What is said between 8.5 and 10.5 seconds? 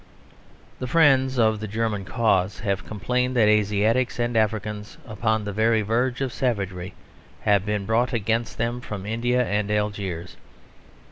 them from India and Algiers.